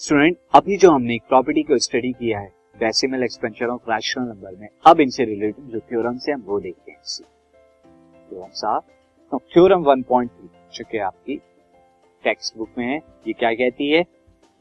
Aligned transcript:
Student 0.00 0.36
अभी 0.54 0.76
जो 0.76 0.90
हमने 0.90 1.14
एक 1.14 1.22
प्रॉपर्टी 1.28 1.62
को 1.62 1.76
स्टडी 1.78 2.10
किया 2.12 2.38
है 2.38 2.48
decimal 2.80 3.22
expansion 3.22 3.66
of 3.66 3.90
rational 3.90 4.24
number 4.24 4.56
में, 4.56 4.68
अब 4.86 5.00
इनसे 5.00 5.24
रिलेटेड 5.24 5.64
जो 5.64 5.78
थ्योरम 5.80 6.16
से 6.18 6.32
हम 6.32 6.42
वो 6.46 6.58
देखते 6.60 6.92
हैं 6.92 7.00
थ्योरम 8.30 9.38
थ्योरम 9.52 9.84
1.3 9.84 10.28
जो 10.74 10.84
कि 10.90 10.98
आपकी 10.98 11.36
टेक्स्ट 12.24 12.56
बुक 12.58 12.68
में 12.78 12.86
है, 12.86 12.96
ये 12.96 13.32
क्या 13.32 13.52
कहती 13.52 13.88
है? 13.90 14.04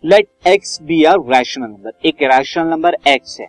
Let 0.04 0.28
x 0.48 0.82
be 0.82 1.04
are 1.04 1.18
rational 1.28 1.66
number 1.66 2.08
एक 2.08 2.24
रैशनल 2.24 2.68
नंबर 2.68 2.96
एक्स 3.08 3.40
है। 3.42 3.48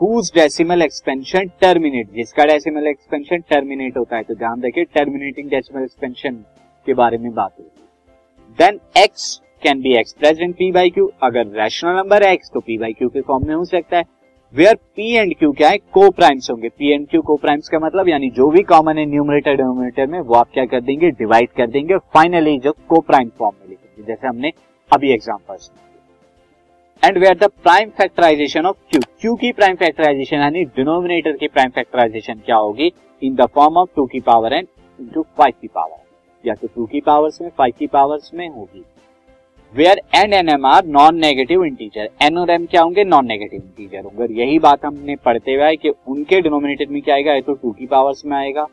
हुज 0.00 0.30
डेसिमल 0.34 0.82
एक्सपेंशन 0.82 1.50
टर्मिनेट 1.60 2.10
जिसका 2.12 2.44
डेसिमल 2.44 2.86
एक्सपेंशन 2.86 3.44
टर्मिनेट 3.50 3.96
होता 3.96 4.16
है 4.16 4.22
तो 4.22 4.34
ध्यान 4.34 4.62
रखिए 4.62 4.84
टर्मिनेटिंग 4.94 5.48
डेसिमल 5.50 5.82
एक्सपेंशन 5.82 6.44
के 6.86 6.94
बारे 6.94 7.18
में 7.18 7.32
बात 7.34 7.54
होगी 7.58 8.54
then 8.58 8.80
x 8.96 9.40
can 9.62 9.80
be 9.80 9.92
express 9.98 10.38
in 10.40 10.52
p 10.52 10.70
by 10.72 10.90
q 10.90 11.10
अगर 11.22 11.46
रैशनल 11.54 11.96
नंबर 11.96 12.22
है 12.22 12.32
एक्स 12.32 12.50
तो 12.54 12.60
पी 12.60 12.76
बाई 12.78 12.92
क्यू 12.92 13.08
के 13.08 13.20
फॉर्म 13.20 13.46
में 13.48 13.54
हो 13.54 13.64
सकता 13.64 13.96
है। 13.96 14.04
वेयर 14.54 14.74
पी 14.74 15.12
एंड 15.12 15.34
क्यू 15.38 15.50
क्या 15.52 15.68
है? 15.68 15.78
को 15.78 16.10
प्राइम्स 16.10 16.50
होंगे। 16.50 16.68
पी 16.68 16.92
एंड 16.92 17.06
क्यू 17.08 17.20
को 17.22 17.36
प्राइम्स 17.36 17.68
का 17.68 17.78
मतलब 17.78 18.08
यानी 18.08 18.30
जो 18.30 18.48
भी 18.50 18.62
कॉमन 18.62 18.98
है 18.98 19.04
न्यूमरेटर 19.06 19.56
डिनोमिनेटर 19.56 20.06
में 20.06 20.18
वो 20.20 20.34
आप 20.34 20.48
क्या 20.54 20.64
कर 20.66 20.80
देंगे? 20.80 21.10
डिवाइड 21.10 21.48
कर 21.56 21.66
देंगे। 21.66 21.98
फाइनली 22.14 22.58
जो 22.58 22.72
को 22.88 23.00
प्राइम 23.00 23.30
फॉर्म 23.38 23.56
में 23.60 23.68
लिखेंगे। 23.68 24.06
जैसे 24.06 24.28
हमने 24.28 24.52
अभी 24.90 25.12
examples 25.12 25.70
and 27.02 27.18
where 27.18 27.36
the 27.36 27.50
prime 27.62 27.90
factorisation 27.90 28.66
of 28.66 28.76
q 28.90 29.00
q 29.20 29.34
की 29.34 29.52
प्राइम 29.52 29.76
फैक्टराइजेशन 29.76 30.36
यानी 30.36 30.64
डिनोमिनेटर 30.76 31.36
की 31.36 31.48
प्राइम 31.48 31.70
फैक्टराइजेशन 31.70 32.40
क्या 32.46 32.56
होगी? 32.56 32.92
In 33.22 33.34
the 33.34 33.46
form 33.54 33.76
of 33.76 33.90
two 33.96 34.06
की 34.06 34.20
पावर 34.20 34.52
एन 34.52 34.66
इंटू 34.98 35.22
फाइव 35.38 35.54
की 35.60 35.68
पावर 35.68 35.98
या 36.44 36.54
तो 36.54 36.66
टू 36.66 36.86
की 36.86 37.00
पावर्स 37.00 37.40
में 37.40 37.50
फाइव 37.58 37.74
की 37.78 37.86
पावर्स 37.88 38.30
में 38.34 38.48
होगी। 38.48 38.84
Where 39.74 40.00
n 40.16 40.32
n 40.34 40.48
m 40.48 40.64
are 40.66 40.84
non 40.86 41.16
negative 41.16 41.64
integer 41.64 42.08
n 42.22 42.38
और 42.38 42.50
एम 42.50 42.64
क्या 42.66 42.82
होंगे? 42.82 43.02
नॉन 43.04 43.26
नेगेटिव 43.26 43.60
इंटीजर 43.60 44.04
होंगे 44.04 44.26
यही 44.34 44.58
बात 44.58 44.84
हमने 44.84 45.14
पढ़ते 45.16 45.52
हुए 45.54 45.76
कि 45.76 45.88
उनके 45.88 46.40
डिनोमिनेटर 46.40 46.86
में 46.92 47.00
क्या 47.02 47.14
आएगा? 47.14 47.34
या 47.34 47.40
तो 47.40 47.54
टू 47.54 47.70
की 47.70 47.86
पावर्स 47.86 48.24
में 48.26 48.36
आएगा 48.36 48.66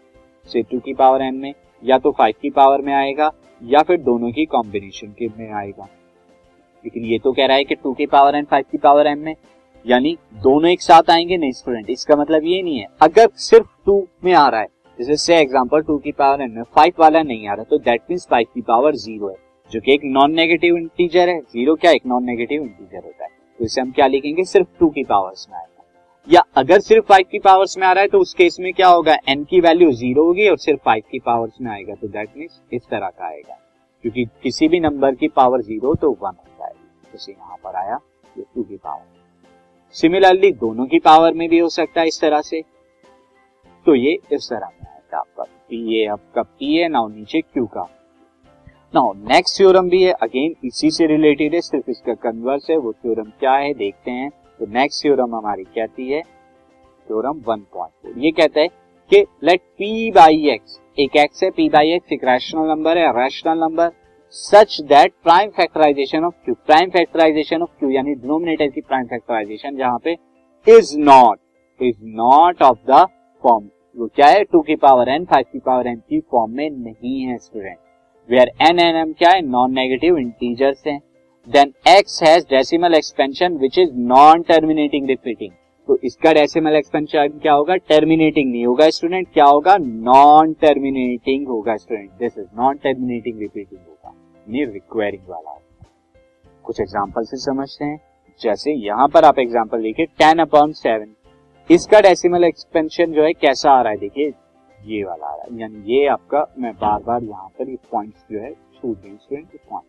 से 0.45 0.61
टू 0.61 0.79
की 0.79 0.93
पावर 0.93 1.21
एन 1.21 1.35
में, 1.35 1.53
या 1.83 1.97
तो 1.97 2.11
फाइव 2.11 2.33
की 2.41 2.49
पावर 2.49 2.81
में 2.81 2.93
आएगा, 2.93 3.31
या 3.61 3.81
फिर 3.81 3.97
दोनों 3.99 4.31
की 4.31 4.45
कॉम्बिनेशन 4.45 5.07
के 5.19 5.27
में 5.37 5.51
आएगा। 5.53 5.87
लेकिन 6.85 7.05
ये 7.05 7.19
तो 7.19 7.31
कह 7.31 7.45
रहा 7.45 7.57
है 7.57 7.63
कि 7.63 7.75
टू 7.75 7.93
की 7.93 8.05
पावर 8.07 8.35
एन 8.35 8.45
फाइव 8.45 8.65
की 8.71 8.77
पावर 8.77 9.07
एम 9.07 9.19
में, 9.19 9.35
यानी 9.85 10.17
दोनों 10.43 10.69
एक 10.71 10.81
साथ 10.81 11.09
आएँगे, 11.11 11.37
नहीं 11.37 11.51
स्टूडेंट 11.53 11.89
इसका 11.89 12.15
मतलब 12.15 12.45
ये 12.45 12.61
नहीं 12.63 12.79
है। 12.79 12.87
अगर 13.01 13.29
सिर्फ़ 13.39 13.67
टू 13.85 14.05
में 14.23 14.33
आ 14.33 14.47
रहा 14.47 14.61
है, 14.61 14.67
जैसे 14.99 15.17
से 15.17 15.37
एग्ज़ाम्पल 15.37 15.81
टू 15.81 15.97
की 15.97 16.11
पावर 16.13 16.41
एन 16.41 16.51
में 16.51 16.63
फाइव 16.75 16.93
वाला 16.99 17.21
नहीं 17.23 17.47
आ 17.47 17.53
रहा 17.53 17.63
तो 17.63 17.77
दैट 17.79 18.01
मीन्स 18.09 18.27
फाइव 18.31 18.47
की 18.53 18.61
पावर 18.63 18.95
ज़ीरो 18.97 19.29
है। 19.29 19.45
जो 19.71 19.79
कि 19.79 19.93
एक 19.93 20.01
नॉन 20.03 20.31
नेगेटिव 20.31 20.77
इंटीजर 20.77 21.29
है. 21.29 21.39
ज़ीरो 21.41 21.75
क्या 21.75 21.91
एक 21.91 22.05
नॉन 22.05 22.23
नेगेटिव 22.23 22.61
इंटीजर 22.61 23.03
होता 23.03 23.23
है? 23.23 23.29
तो 23.59 23.65
इसे 23.65 23.81
हम 23.81 23.91
क्या 23.91 24.07
लिखेंगे? 24.07 24.43
सिर्फ़ 24.43 24.67
टू 24.79 24.89
की 24.89 25.03
पावर्स 25.03 25.47
में 25.49 25.57
आएगा. 25.57 25.83
या 26.27 26.41
अगर 26.57 26.79
सिर्फ़ 26.79 27.05
फाइव 27.05 27.25
की 27.31 27.39
पावर्स 27.39 27.77
में 27.77 27.85
आ 27.87 27.91
रहा 27.91 28.01
है 28.01 28.07
तो 28.07 28.19
उस 28.19 28.33
केस 28.33 28.57
में 28.59 28.71
क्या 28.73 28.87
होगा? 28.87 29.17
एन 29.29 29.43
की 29.43 29.59
वैल्यू 29.61 29.91
ज़ीरो 29.91 30.23
होगी 30.23 30.47
और 30.49 30.57
सिर्फ़ 30.57 30.81
फाइव 30.85 31.03
की 31.11 31.19
पावर्स 31.19 31.61
में 31.61 31.71
आएगा. 31.71 31.95
तो 31.95 32.07
दैट 32.07 32.37
मीन्स 32.37 32.61
इस 32.73 32.87
तरह 32.91 33.09
का 33.09 33.27
आएगा. 33.27 33.57
क्योंकि 34.03 34.25
किसी 34.43 34.67
भी 34.67 34.79
नंबर 34.79 35.15
की 35.15 35.27
पावर 35.27 35.61
ज़ीरो 35.61 35.93
तो 35.95 36.11
वन 36.11 36.27
हो. 36.27 36.43
जाएगी 36.59 37.11
जैसे 37.11 37.31
यहाँ 37.31 37.57
पर 37.63 37.75
आया, 37.75 37.99
ये 38.37 38.43
टू 38.55 38.63
की 38.63 38.77
पावर 38.77 39.05
सिमिलरली 39.95 40.51
दोनों 40.53 40.85
की 40.85 40.99
पावर 40.99 41.33
में 41.33 41.47
भी 41.49 41.59
हो 41.59 41.69
सकता 41.69 42.01
है 42.01 42.07
इस 42.07 42.19
तरह 42.21 42.41
से. 42.41 42.61
तो 43.85 43.95
ये 43.95 44.17
इस 44.31 44.49
तरह 44.49 44.67
में 44.67 44.87
आएगा. 44.87 45.17
आपका 45.17 45.43
पी 45.43 46.01
ए 46.01 46.05
आपका 46.07 46.41
पी 46.41 46.77
ए 46.79 46.87
नाउ 46.87 47.07
नीचे 47.07 47.41
क्यू 47.41 47.65
का. 47.65 47.87
नाउ 48.93 49.13
नेक्स्ट 49.29 49.57
थ्योरम 49.57 49.89
भी 49.89 50.01
है. 50.03 50.11
अगेन 50.13 50.53
इसी 50.65 50.89
से 50.91 51.05
रिलेटेड 51.07 51.53
है. 51.53 51.61
सिर्फ़ 51.61 51.89
इसका 51.89 52.13
कन्वर्स 52.21 52.69
है. 52.69 52.77
वो 52.77 52.91
थ्योरम 52.93 53.29
क्या 53.39 53.53
है? 53.53 53.73
देखते 53.73 54.11
हैं. 54.11 54.29
तो 54.59 54.65
नेक्स्ट 54.73 55.03
थ्योरम 55.03 55.35
हमारी 55.35 55.63
कहती 55.65 56.09
है. 56.09 56.21
थ्योरम 57.07 57.41
1.4 57.49 58.17
ये 58.17 58.31
कहता 58.31 58.59
है 58.59 58.67
कि 59.11 59.25
लेट 59.43 59.61
p 59.81 59.89
बाई 60.15 60.49
एक्स 60.49 60.79
एक 60.97 61.15
एक्स 61.15 61.43
है, 61.43 61.49
p 61.49 61.69
बाई 61.71 61.91
एक्स 61.91 62.11
एक 62.13 62.23
रैशनल 62.23 62.69
नंबर 62.69 62.97
है 62.97 63.11
rational 63.13 63.59
number 63.59 63.91
such 64.35 64.79
that 64.83 65.13
prime 65.23 65.49
factorisation 65.57 66.23
of 66.23 66.33
q 66.45 66.55
prime 66.67 66.89
factorisation 66.89 67.61
of 67.61 67.69
q 67.79 67.89
यानी 67.89 68.15
डिनोमिनेटर 68.15 68.67
की 68.67 68.81
प्राइम 68.81 69.05
फैक्टराइजेशन 69.05 69.77
जहाँ 69.77 69.99
पे 70.03 70.17
is 70.67 70.97
not 70.99 71.39
is 71.79 71.97
not 72.15 72.63
of 72.63 72.77
the 72.91 73.05
form 73.43 73.69
वो 73.95 74.07
क्या 74.15 74.27
है? 74.27 74.43
टू 74.43 74.61
की 74.61 74.75
पावर 74.77 75.09
एन 75.09 75.25
फाइव 75.25 75.45
की 75.53 75.59
पावर 75.59 75.87
एन 75.87 75.99
की 75.99 76.19
फॉर्म 76.31 76.51
में 76.51 76.69
नहीं 76.69 77.21
है 77.21 77.37
student 77.37 77.77
where 78.29 78.51
n 78.61 78.79
n 78.79 78.95
m 78.97 79.11
क्या 79.13 79.29
है? 79.29 79.41
नॉन 79.43 79.71
नेगेटिव 79.73 80.17
इंटीजर्स 80.17 80.83
हैं. 80.87 80.99
Then 81.47 81.73
x 81.89 82.21
has 82.23 82.45
decimal 82.45 82.93
expansion 82.93 83.53
which 83.57 83.77
is 83.79 83.91
non 84.07 84.41
terminating 84.43 85.07
repeating 85.09 85.51
तो 85.89 85.97
इसका 86.03 86.31
डेसिमल 86.33 86.75
एक्सपेंशन 86.75 87.37
क्या 87.41 87.53
होगा? 87.53 87.75
टर्मिनेटिंग 87.89 88.51
नहीं 88.51 88.65
होगा 88.65 88.89
स्टूडेंट 88.89 89.27
क्या 89.33 89.45
होगा? 89.45 89.75
नॉन 89.77 90.53
टर्मिनेटिंग 90.61 91.47
होगा 91.47 91.75
student 91.75 92.09
this 92.19 92.37
is 92.37 92.47
non 92.57 92.77
terminating 92.83 93.39
repeating 93.39 93.79
होगा. 93.79 94.13
नहीं 94.47 94.65
रिक्वायरिंग 94.65 95.29
वाला 95.29 95.59
कुछ 96.65 96.79
एग्ज़ाम्पल 96.81 97.23
से 97.23 97.37
समझते 97.39 97.85
हैं. 97.85 97.99
जैसे 98.41 98.73
यहाँ 98.77 99.07
पर 99.07 99.25
आप 99.25 99.39
एग्ज़ाम्पल 99.39 99.81
देखिए 99.81 100.05
टेन 100.19 100.39
अपॉन 100.39 100.71
सेवन 100.73 101.13
इसका 101.69 101.99
डेसिमल 102.01 102.43
एक्सपेंशन 102.43 103.13
जो 103.13 103.23
है, 103.23 103.31
कैसा 103.33 103.71
आ 103.71 103.81
रहा 103.81 103.91
है? 103.91 103.97
देखिए 103.97 104.31
ये 104.77 105.03
वाला 105.03 105.25
आ 105.25 105.35
रहा 105.35 105.43
है। 105.43 105.59
यानी 105.59 105.83
ये 105.87 106.07
आपका, 106.07 106.45
मैं 106.57 106.73
बार 106.75 107.03
बार 107.03 107.23
यहाँ 107.23 107.47
पर 107.59 107.69
ये 107.69 107.77
पॉइंट्स 107.91 108.25
जो 108.31 108.39
है 108.39 108.51
छूट 108.51 108.97
स्टूडेंट 108.97 109.59
पॉइंट 109.69 109.85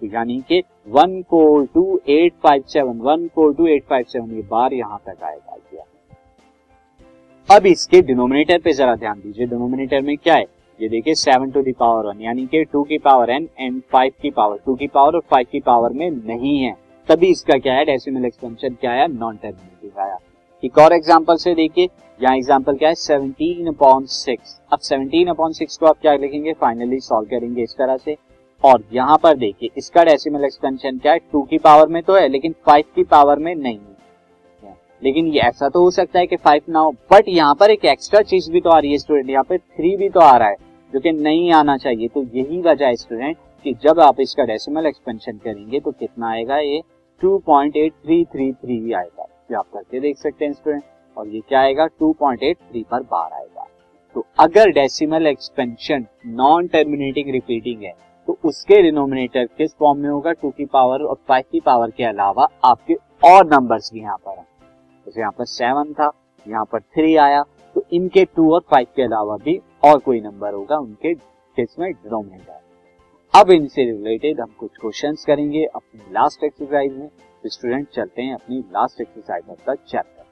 तो 0.00 0.06
यानी 0.06 0.40
कि 0.48 0.62
one 0.88 1.20
four 1.22 1.66
two 1.74 2.00
eight 2.08 2.34
five 2.42 2.62
seven 2.68 2.98
one 3.00 3.26
four 3.34 3.54
two 3.54 3.66
eight 3.66 3.84
five 3.84 4.04
seven 4.08 4.30
ये 4.32 4.42
बार 4.50 4.72
यहाँ 4.74 5.00
तक 5.06 5.22
आएगा 5.24 5.56
किया 5.56 5.84
अब 7.48 7.66
इसके 7.66 8.00
डिनोमिनेटर 8.02 8.58
पे 8.58 8.72
जरा 8.72 8.94
ध्यान 8.96 9.20
दीजिए। 9.20 9.46
डिनोमिनेटर 9.46 10.00
में 10.00 10.16
क्या 10.16 10.34
है? 10.34 10.46
ये 10.80 10.88
देखिए 10.88 11.14
seven 11.14 11.50
to 11.50 11.62
the 11.62 11.72
power 11.72 12.06
one 12.06 12.20
यानी 12.20 12.46
कि 12.46 12.64
टू 12.64 12.82
की 12.82 12.98
पावर 12.98 13.30
एन 13.30 13.48
एंड 13.58 13.80
फाइव 13.92 14.12
की 14.22 14.30
पावर 14.30 14.58
टू 14.66 14.74
की 14.74 14.86
पावर 14.88 15.14
और 15.14 15.22
फाइव 15.30 15.46
की 15.52 15.60
पावर 15.60 15.92
में 15.92 16.10
नहीं 16.10 16.58
है। 16.58 16.74
तभी 17.08 17.30
इसका 17.30 17.58
क्या 17.58 17.74
है? 17.74 17.84
डेसिमल 17.84 18.24
एक्सपेंशन 18.24 18.74
क्या 18.80 18.92
है? 18.92 19.06
नॉन 19.14 19.36
टर्मिनेटिव 19.36 20.00
आया 20.00 20.18
एक 20.62 20.78
और 20.78 20.92
एग्ज़ाम्पल 20.92 21.36
से 21.36 21.54
देखिए। 21.54 21.88
यहाँ 22.20 22.36
एग्ज़ाम्पल 22.36 22.76
क्या 22.76 22.88
है? 22.88 22.94
सेवनटीन 22.96 23.66
अपॉन 23.68 24.04
सिक्स 24.06 24.58
अब 24.72 24.78
सेवनटीन 24.80 25.28
अपॉन 25.28 25.52
सिक्स 25.52 25.76
को 25.76 25.86
आप 25.86 26.00
क्या 26.00 26.14
लिखेंगे? 26.16 26.52
फाइनली 26.54 27.00
सॉल्व 27.00 27.28
करेंगे 27.28 27.62
इस 27.62 27.74
तरह 27.78 27.96
से। 27.96 28.16
और 28.64 28.82
यहाँ 28.92 29.16
पर 29.22 29.36
देखिए, 29.36 29.68
इसका 29.76 30.04
डेसिमल 30.04 30.44
एक्सपेंशन 30.44 30.98
क्या 30.98 31.12
है? 31.12 31.18
टू 31.32 31.42
की 31.42 31.58
पावर 31.58 31.88
में 31.88 32.02
तो 32.02 32.16
है, 32.16 32.28
लेकिन 32.28 32.54
फाइव 32.66 32.84
की 32.94 33.04
पावर 33.04 33.38
में 33.38 33.54
नहीं 33.54 33.78
है। 33.78 33.90
लेकिन 35.02 35.26
ये 35.26 35.40
ऐसा 35.40 35.68
तो 35.68 35.80
हो 35.82 35.90
सकता 35.90 36.18
है 36.18 36.26
कि 36.26 36.36
फाइव 36.36 36.62
ना 36.68 36.78
हो 36.78 36.90
बट 37.12 37.28
यहाँ 37.28 37.54
पर 37.54 37.70
एक 37.70 37.84
एक्स्ट्रा 37.84 38.20
चीज़ 38.22 38.50
भी 38.52 38.60
तो 38.60 38.70
आ 38.70 38.78
रही 38.78 38.90
है 38.92 38.98
स्टूडेंट 38.98 39.30
यहाँ 39.30 39.44
पे 39.44 39.58
थ्री 39.58 39.96
भी 39.96 40.08
तो 40.08 40.20
आ 40.20 40.36
रहा 40.36 40.48
है, 40.48 40.56
जो 40.92 41.00
कि 41.00 41.12
नहीं 41.12 41.52
आना 41.52 41.76
चाहिए। 41.76 42.08
तो 42.08 42.22
यही 42.34 42.60
वजह 42.62 42.86
है 42.86 42.94
स्टूडेंट 42.96 43.36
कि 43.64 43.72
जब 43.82 44.00
आप 44.00 44.20
इसका 44.20 44.44
डेसिमल 44.44 44.86
एक्सपेंशन 44.86 45.38
करेंगे 45.38 45.80
तो 45.80 45.90
कितना 45.90 46.30
आएगा 46.30 46.58
ये? 46.58 46.80
टू 47.20 47.38
पॉइंट 47.46 47.76
आएगा 49.52 49.58
आप 49.58 49.66
करके 49.74 50.00
देख 50.00 50.16
सकते 50.18 50.44
हैं 50.44 50.52
स्टूडेंट 50.52 50.82
और 51.16 51.28
ये 51.28 51.40
क्या 51.48 51.60
आएगा? 51.60 51.86
2.83 52.02 52.84
पर 52.90 53.02
बार 53.02 53.32
आएगा। 53.32 53.66
तो 54.16 54.24
अगर 54.40 54.70
decimal 54.70 55.26
expansion 55.26 56.06
non 56.28 56.66
terminating 56.68 57.30
repeating 57.30 57.82
है 57.82 57.92
तो 58.28 58.36
उसके 58.44 58.80
डिनोमिनेटर 58.82 59.46
किस 59.48 59.74
फॉर्म 59.74 59.98
में 59.98 60.08
होगा? 60.10 60.32
टू 60.32 60.50
की 60.50 60.64
पावर 60.66 61.02
और 61.02 61.16
फाइव 61.28 61.44
की 61.52 61.60
पावर 61.60 61.90
के 61.90 62.04
अलावा 62.04 62.46
आपके 62.64 62.94
और 63.24 63.46
नंबर्स 63.46 63.92
भी 63.92 64.00
यहाँ 64.00 64.16
पर 64.16 64.38
हैं। 64.38 64.46
जैसे 65.06 65.20
यहाँ 65.20 65.32
पर 65.38 65.44
सेवन 65.46 65.92
था, 65.92 66.10
यहाँ 66.46 66.64
पर 66.64 66.80
थ्री 66.80 67.14
आया 67.16 67.42
तो 67.76 67.84
इनके 67.92 68.24
टू 68.26 68.52
और 68.54 68.60
फाइव 68.70 68.86
के 68.96 69.02
अलावा 69.02 69.36
भी 69.36 69.60
और 69.84 69.98
कोई 69.98 70.20
नंबर 70.20 70.54
होगा 70.54 70.78
उनके 70.78 71.14
किसमें 71.14 71.90
डिनोमिनेटर 71.92 72.60
अब 73.34 73.50
इनसे 73.50 73.84
रिलेटेड 73.84 74.40
हम 74.40 74.54
कुछ 74.58 74.70
क्वेश्चंस 74.80 75.24
करेंगे 75.24 75.64
अपनी 75.66 76.12
लास्ट 76.12 76.44
एक्सरसाइज 76.44 76.92
में। 76.92 77.08
स्टूडेंट 77.46 77.88
चलते 77.94 78.22
हैं 78.22 78.34
अपनी 78.34 78.58
last 78.58 79.00
exercise 79.00 79.44
of 79.50 79.70
the 79.70 79.76
chapter 79.88 80.22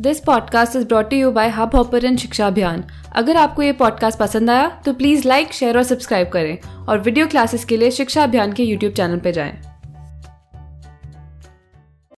this 0.00 0.20
podcast 0.20 0.76
is 0.76 0.86
brought 0.86 1.12
you 1.12 1.30
by 1.30 1.48
Hubhopper 1.74 2.16
Shiksha 2.16 2.46
Abhiyan 2.46 2.84
अगर 3.16 3.36
आपको 3.36 3.62
ये 3.62 3.72
पॉडकास्ट 3.72 4.18
पसंद 4.18 4.50
आया 4.50 4.82
तो 4.84 4.92
प्लीज़ 4.92 5.28
लाइक 5.28 5.52
शेयर 5.52 5.76
और 5.76 5.82
सब्सक्राइब 5.82 6.28
करें 6.28 6.58
और 6.88 6.98
वीडियो 6.98 7.26
क्लासेस 7.26 7.64
के 7.64 7.76
लिए 7.76 7.90
शिक्षा 7.90 8.22
अभियान 8.22 8.52
के 8.52 8.62
यूट्यूब 8.62 8.92
चैनल 8.92 9.18
पर 9.18 9.30
जाएँ। 9.30 9.65